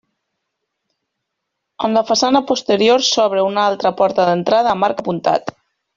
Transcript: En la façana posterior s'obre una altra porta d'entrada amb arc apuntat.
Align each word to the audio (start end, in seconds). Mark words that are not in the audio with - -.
En 1.87 1.99
la 1.99 2.03
façana 2.09 2.43
posterior 2.53 3.07
s'obre 3.11 3.47
una 3.51 3.67
altra 3.73 3.95
porta 4.01 4.27
d'entrada 4.31 4.73
amb 4.77 4.89
arc 4.89 5.05
apuntat. 5.05 5.55